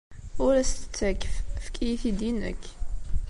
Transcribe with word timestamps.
Ur 0.43 0.53
as-t-ttakf. 0.61 1.33
Efk-iyi-t-id 1.57 2.19
i 2.29 2.31
nekk. 2.41 2.63